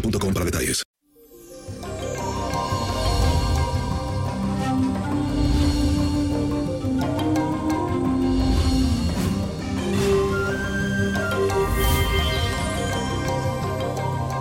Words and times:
boostmobile.com 0.00 0.34
para 0.34 0.44
detalles. 0.44 0.82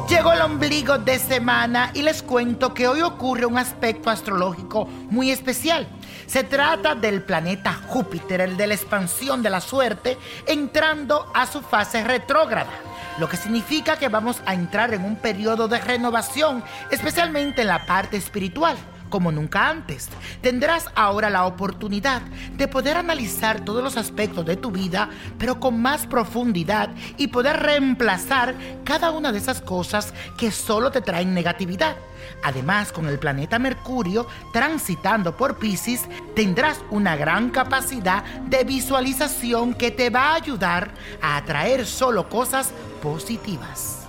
Llegó 0.09 0.34
el 0.34 0.41
ombligo 0.41 0.97
de 0.97 1.19
semana 1.19 1.91
y 1.94 2.01
les 2.01 2.24
cuento 2.24 2.74
que 2.74 2.88
hoy 2.88 3.01
ocurre 3.01 3.46
un 3.46 3.57
aspecto 3.57 4.09
astrológico 4.09 4.85
muy 4.85 5.31
especial. 5.31 5.88
Se 6.25 6.44
trata 6.44 6.96
del 6.96 7.22
planeta 7.22 7.74
Júpiter, 7.88 8.41
el 8.41 8.57
de 8.57 8.68
la 8.68 8.74
expansión 8.75 9.44
de 9.44 9.50
la 9.50 9.62
suerte, 9.62 10.18
entrando 10.47 11.31
a 11.34 11.46
su 11.46 11.62
fase 11.62 12.03
retrógrada, 12.03 12.72
lo 13.18 13.30
que 13.30 13.38
significa 13.38 13.98
que 13.98 14.09
vamos 14.09 14.42
a 14.46 14.53
entrar 14.53 14.94
en 14.94 15.03
un 15.03 15.16
periodo 15.16 15.68
de 15.68 15.80
renovación, 15.80 16.64
especialmente 16.92 17.62
en 17.62 17.68
la 17.68 17.86
parte 17.86 18.18
espiritual 18.18 18.78
como 19.16 19.31
nunca 19.31 19.70
antes. 19.70 20.09
Tendrás 20.42 20.90
ahora 20.94 21.30
la 21.30 21.46
oportunidad 21.46 22.22
de 22.58 22.68
poder 22.68 22.98
analizar 22.98 23.64
todos 23.64 23.81
los 23.81 23.96
aspectos 23.96 24.46
de 24.46 24.58
tu 24.58 24.72
vida, 24.72 25.09
pero 25.38 25.58
con 25.58 25.81
más 25.81 26.06
profundidad 26.06 26.90
y 27.16 27.28
poder 27.28 27.62
reemplazar 27.62 28.56
cada 28.84 29.12
una 29.12 29.31
de 29.31 29.38
esas 29.38 29.62
cosas 29.62 30.14
que 30.38 30.52
solo 30.52 30.92
te 30.92 31.00
traen 31.00 31.34
negatividad. 31.34 31.96
Además, 32.44 32.92
con 32.92 33.08
el 33.08 33.18
planeta 33.18 33.58
Mercurio 33.58 34.28
transitando 34.52 35.38
por 35.38 35.59
Pisces, 35.59 36.09
tendrás 36.36 36.81
una 36.92 37.16
gran 37.16 37.52
capacidad 37.52 38.25
de 38.25 38.66
visualización 38.66 39.75
que 39.75 39.92
te 39.92 40.09
va 40.09 40.31
a 40.31 40.36
ayudar 40.36 40.92
a 41.22 41.38
atraer 41.38 41.86
solo 41.86 42.28
cosas 42.28 42.74
positivas. 43.02 44.05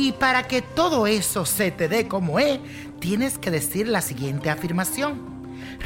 Y 0.00 0.12
para 0.12 0.46
que 0.46 0.62
todo 0.62 1.08
eso 1.08 1.44
se 1.44 1.72
te 1.72 1.88
dé 1.88 2.06
como 2.06 2.38
es, 2.38 2.60
tienes 3.00 3.36
que 3.36 3.50
decir 3.50 3.88
la 3.88 4.00
siguiente 4.00 4.48
afirmación. 4.48 5.18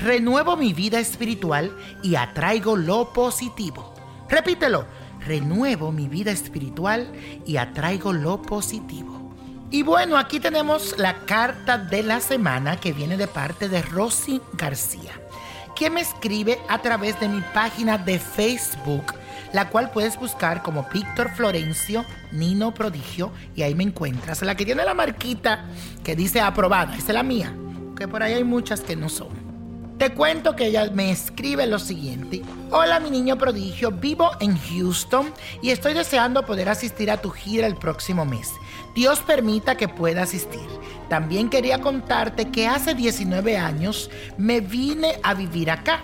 Renuevo 0.02 0.54
mi 0.54 0.74
vida 0.74 1.00
espiritual 1.00 1.74
y 2.02 2.16
atraigo 2.16 2.76
lo 2.76 3.14
positivo. 3.14 3.94
Repítelo. 4.28 4.84
Renuevo 5.20 5.92
mi 5.92 6.08
vida 6.08 6.30
espiritual 6.30 7.10
y 7.46 7.56
atraigo 7.56 8.12
lo 8.12 8.42
positivo. 8.42 9.34
Y 9.70 9.82
bueno, 9.82 10.18
aquí 10.18 10.40
tenemos 10.40 10.98
la 10.98 11.20
carta 11.24 11.78
de 11.78 12.02
la 12.02 12.20
semana 12.20 12.76
que 12.76 12.92
viene 12.92 13.16
de 13.16 13.28
parte 13.28 13.70
de 13.70 13.80
Rosy 13.80 14.42
García, 14.58 15.12
que 15.74 15.88
me 15.88 16.02
escribe 16.02 16.58
a 16.68 16.82
través 16.82 17.18
de 17.18 17.30
mi 17.30 17.40
página 17.54 17.96
de 17.96 18.18
Facebook 18.18 19.14
la 19.52 19.68
cual 19.68 19.90
puedes 19.90 20.18
buscar 20.18 20.62
como 20.62 20.86
Víctor 20.92 21.30
Florencio 21.30 22.04
Nino 22.32 22.72
Prodigio 22.72 23.32
y 23.54 23.62
ahí 23.62 23.74
me 23.74 23.84
encuentras. 23.84 24.42
La 24.42 24.56
que 24.56 24.64
tiene 24.64 24.84
la 24.84 24.94
marquita 24.94 25.64
que 26.02 26.16
dice 26.16 26.40
aprobada, 26.40 26.96
esa 26.96 27.08
es 27.08 27.14
la 27.14 27.22
mía, 27.22 27.54
que 27.96 28.08
por 28.08 28.22
ahí 28.22 28.34
hay 28.34 28.44
muchas 28.44 28.80
que 28.80 28.96
no 28.96 29.08
son. 29.08 29.52
Te 29.98 30.14
cuento 30.14 30.56
que 30.56 30.66
ella 30.66 30.90
me 30.92 31.12
escribe 31.12 31.64
lo 31.66 31.78
siguiente. 31.78 32.42
Hola 32.70 32.98
mi 32.98 33.08
niño 33.08 33.38
prodigio, 33.38 33.92
vivo 33.92 34.32
en 34.40 34.58
Houston 34.58 35.32
y 35.62 35.70
estoy 35.70 35.94
deseando 35.94 36.44
poder 36.44 36.68
asistir 36.68 37.10
a 37.10 37.18
tu 37.18 37.30
gira 37.30 37.68
el 37.68 37.76
próximo 37.76 38.24
mes. 38.24 38.50
Dios 38.96 39.20
permita 39.20 39.76
que 39.76 39.88
pueda 39.88 40.22
asistir. 40.22 40.66
También 41.08 41.50
quería 41.50 41.80
contarte 41.80 42.50
que 42.50 42.66
hace 42.66 42.94
19 42.94 43.56
años 43.58 44.10
me 44.38 44.60
vine 44.60 45.20
a 45.22 45.34
vivir 45.34 45.70
acá. 45.70 46.00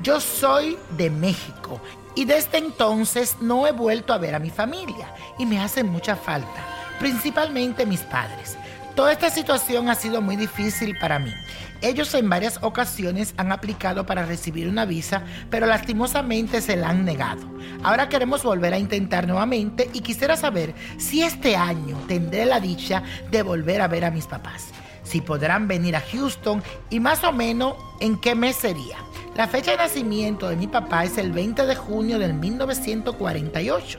Yo 0.00 0.20
soy 0.20 0.78
de 0.96 1.10
México 1.10 1.80
y 2.14 2.24
desde 2.24 2.58
entonces 2.58 3.36
no 3.40 3.66
he 3.66 3.72
vuelto 3.72 4.12
a 4.12 4.18
ver 4.18 4.34
a 4.34 4.38
mi 4.38 4.50
familia 4.50 5.14
y 5.38 5.46
me 5.46 5.60
hace 5.60 5.84
mucha 5.84 6.16
falta, 6.16 6.64
principalmente 6.98 7.86
mis 7.86 8.00
padres. 8.00 8.56
Toda 8.94 9.12
esta 9.12 9.30
situación 9.30 9.88
ha 9.88 9.94
sido 9.94 10.20
muy 10.20 10.36
difícil 10.36 10.98
para 10.98 11.18
mí. 11.18 11.32
Ellos 11.80 12.12
en 12.14 12.28
varias 12.28 12.58
ocasiones 12.60 13.32
han 13.38 13.52
aplicado 13.52 14.04
para 14.04 14.26
recibir 14.26 14.68
una 14.68 14.84
visa, 14.84 15.22
pero 15.48 15.66
lastimosamente 15.66 16.60
se 16.60 16.76
la 16.76 16.90
han 16.90 17.04
negado. 17.04 17.40
Ahora 17.82 18.10
queremos 18.10 18.42
volver 18.42 18.74
a 18.74 18.78
intentar 18.78 19.26
nuevamente 19.26 19.88
y 19.94 20.00
quisiera 20.00 20.36
saber 20.36 20.74
si 20.98 21.22
este 21.22 21.56
año 21.56 21.96
tendré 22.06 22.44
la 22.44 22.60
dicha 22.60 23.02
de 23.30 23.42
volver 23.42 23.80
a 23.80 23.88
ver 23.88 24.04
a 24.04 24.10
mis 24.10 24.26
papás. 24.26 24.68
Si 25.02 25.22
podrán 25.22 25.66
venir 25.66 25.96
a 25.96 26.02
Houston 26.02 26.62
y 26.90 27.00
más 27.00 27.24
o 27.24 27.32
menos 27.32 27.76
en 28.00 28.20
qué 28.20 28.34
mes 28.34 28.56
sería. 28.56 28.98
La 29.36 29.46
fecha 29.46 29.70
de 29.70 29.76
nacimiento 29.76 30.48
de 30.48 30.56
mi 30.56 30.66
papá 30.66 31.04
es 31.04 31.16
el 31.16 31.30
20 31.30 31.64
de 31.64 31.76
junio 31.76 32.18
del 32.18 32.34
1948 32.34 33.98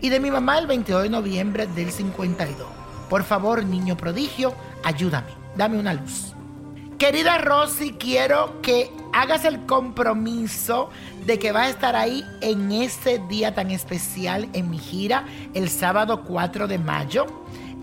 y 0.00 0.08
de 0.08 0.20
mi 0.20 0.30
mamá 0.30 0.58
el 0.58 0.66
22 0.66 1.04
de 1.04 1.08
noviembre 1.08 1.66
del 1.68 1.92
52. 1.92 2.66
Por 3.08 3.22
favor, 3.22 3.64
niño 3.64 3.96
prodigio, 3.96 4.52
ayúdame, 4.82 5.30
dame 5.56 5.78
una 5.78 5.94
luz. 5.94 6.34
Querida 6.98 7.38
Rosy, 7.38 7.92
quiero 7.92 8.60
que 8.60 8.90
hagas 9.12 9.44
el 9.44 9.66
compromiso 9.66 10.90
de 11.26 11.38
que 11.38 11.52
vas 11.52 11.66
a 11.66 11.70
estar 11.70 11.96
ahí 11.96 12.24
en 12.40 12.72
ese 12.72 13.20
día 13.28 13.54
tan 13.54 13.70
especial 13.70 14.48
en 14.52 14.68
mi 14.68 14.78
gira, 14.78 15.26
el 15.54 15.68
sábado 15.68 16.24
4 16.24 16.66
de 16.66 16.78
mayo, 16.78 17.26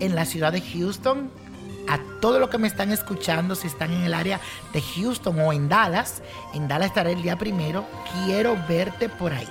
en 0.00 0.14
la 0.14 0.26
ciudad 0.26 0.52
de 0.52 0.60
Houston. 0.60 1.30
A 1.88 1.98
todos 2.20 2.40
los 2.40 2.50
que 2.50 2.58
me 2.58 2.68
están 2.68 2.92
escuchando, 2.92 3.54
si 3.54 3.66
están 3.66 3.92
en 3.92 4.02
el 4.02 4.14
área 4.14 4.40
de 4.72 4.82
Houston 4.82 5.38
o 5.40 5.52
en 5.52 5.68
Dallas, 5.68 6.22
en 6.54 6.68
Dallas 6.68 6.88
estaré 6.88 7.12
el 7.12 7.22
día 7.22 7.36
primero, 7.36 7.84
quiero 8.24 8.56
verte 8.68 9.08
por 9.08 9.32
ahí. 9.32 9.48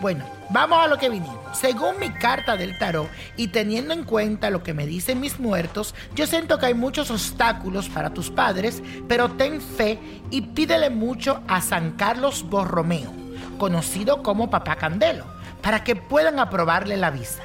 Bueno, 0.00 0.24
vamos 0.50 0.82
a 0.82 0.88
lo 0.88 0.98
que 0.98 1.08
vinimos. 1.08 1.38
Según 1.56 1.98
mi 2.00 2.10
carta 2.10 2.56
del 2.56 2.76
tarot 2.76 3.08
y 3.36 3.48
teniendo 3.48 3.94
en 3.94 4.02
cuenta 4.02 4.50
lo 4.50 4.62
que 4.62 4.74
me 4.74 4.86
dicen 4.86 5.20
mis 5.20 5.38
muertos, 5.38 5.94
yo 6.14 6.26
siento 6.26 6.58
que 6.58 6.66
hay 6.66 6.74
muchos 6.74 7.10
obstáculos 7.10 7.88
para 7.88 8.10
tus 8.10 8.28
padres, 8.28 8.82
pero 9.06 9.30
ten 9.30 9.60
fe 9.60 9.98
y 10.30 10.40
pídele 10.40 10.90
mucho 10.90 11.40
a 11.46 11.60
San 11.60 11.92
Carlos 11.92 12.44
Borromeo, 12.48 13.12
conocido 13.58 14.24
como 14.24 14.50
Papá 14.50 14.74
Candelo, 14.74 15.24
para 15.62 15.84
que 15.84 15.94
puedan 15.94 16.40
aprobarle 16.40 16.96
la 16.96 17.10
visa. 17.10 17.42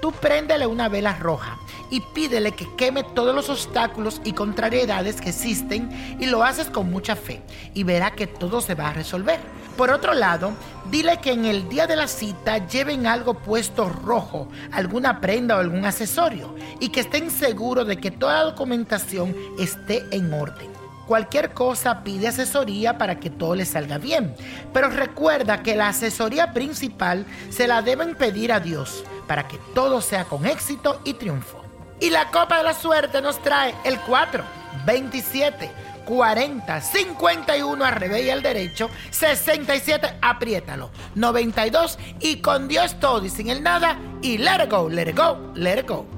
Tú 0.00 0.12
préndele 0.12 0.66
una 0.66 0.88
vela 0.88 1.14
roja 1.14 1.58
y 1.90 2.00
pídele 2.00 2.52
que 2.52 2.68
queme 2.76 3.02
todos 3.02 3.34
los 3.34 3.48
obstáculos 3.48 4.20
y 4.24 4.32
contrariedades 4.32 5.20
que 5.20 5.30
existen 5.30 6.16
y 6.20 6.26
lo 6.26 6.44
haces 6.44 6.68
con 6.68 6.90
mucha 6.90 7.16
fe 7.16 7.42
y 7.74 7.84
verá 7.84 8.12
que 8.12 8.26
todo 8.26 8.60
se 8.60 8.74
va 8.74 8.88
a 8.88 8.92
resolver. 8.94 9.40
Por 9.76 9.90
otro 9.90 10.12
lado, 10.12 10.52
dile 10.90 11.18
que 11.18 11.30
en 11.30 11.44
el 11.44 11.68
día 11.68 11.86
de 11.86 11.94
la 11.94 12.08
cita 12.08 12.66
lleven 12.66 13.06
algo 13.06 13.34
puesto 13.34 13.88
rojo, 13.88 14.48
alguna 14.72 15.20
prenda 15.20 15.56
o 15.56 15.60
algún 15.60 15.84
accesorio 15.84 16.54
y 16.80 16.88
que 16.88 17.00
estén 17.00 17.30
seguros 17.30 17.86
de 17.86 17.98
que 17.98 18.10
toda 18.10 18.38
la 18.38 18.50
documentación 18.50 19.36
esté 19.58 20.04
en 20.10 20.32
orden. 20.32 20.68
Cualquier 21.06 21.54
cosa 21.54 22.02
pide 22.02 22.28
asesoría 22.28 22.98
para 22.98 23.18
que 23.18 23.30
todo 23.30 23.54
le 23.54 23.64
salga 23.64 23.96
bien. 23.96 24.34
Pero 24.74 24.90
recuerda 24.90 25.62
que 25.62 25.74
la 25.74 25.88
asesoría 25.88 26.52
principal 26.52 27.24
se 27.48 27.66
la 27.66 27.80
deben 27.80 28.14
pedir 28.14 28.52
a 28.52 28.60
Dios 28.60 29.04
para 29.26 29.48
que 29.48 29.58
todo 29.74 30.02
sea 30.02 30.24
con 30.24 30.44
éxito 30.44 31.00
y 31.04 31.14
triunfo. 31.14 31.67
Y 32.00 32.10
la 32.10 32.30
copa 32.30 32.58
de 32.58 32.64
la 32.64 32.74
suerte 32.74 33.20
nos 33.20 33.42
trae 33.42 33.74
el 33.84 33.98
4, 34.00 34.44
27, 34.84 35.70
40, 36.04 36.80
51 36.80 37.84
al 37.84 37.94
revés 37.94 38.24
y 38.24 38.30
al 38.30 38.42
derecho, 38.42 38.88
67, 39.10 40.18
apriétalo, 40.22 40.90
92 41.14 41.98
y 42.20 42.36
con 42.36 42.68
Dios 42.68 42.98
todo 43.00 43.24
y 43.24 43.30
sin 43.30 43.50
el 43.50 43.62
nada 43.62 43.98
y 44.22 44.38
let 44.38 44.64
it 44.64 44.70
go, 44.70 44.88
let 44.88 45.10
it 45.10 45.16
go, 45.16 45.52
let 45.54 45.78
it 45.78 45.88
go. 45.88 46.17